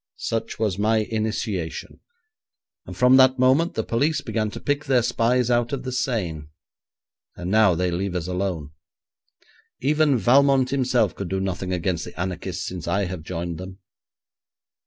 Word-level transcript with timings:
'Such 0.15 0.57
was 0.57 0.79
my 0.79 0.97
initiation, 1.11 1.99
and 2.87 2.97
from 2.97 3.17
that 3.17 3.37
moment 3.37 3.75
the 3.75 3.83
police 3.83 4.19
began 4.19 4.49
to 4.49 4.59
pick 4.59 4.85
their 4.85 5.03
spies 5.03 5.51
out 5.51 5.71
of 5.71 5.83
the 5.83 5.91
Seine, 5.91 6.45
and 7.35 7.51
now 7.51 7.75
they 7.75 7.91
leave 7.91 8.15
us 8.15 8.25
alone. 8.25 8.71
Even 9.79 10.17
Valmont 10.17 10.71
himself 10.71 11.13
could 11.13 11.29
do 11.29 11.39
nothing 11.39 11.71
against 11.71 12.03
the 12.05 12.19
anarchists 12.19 12.65
since 12.65 12.87
I 12.87 13.05
have 13.05 13.21
joined 13.21 13.59
them.' 13.59 13.77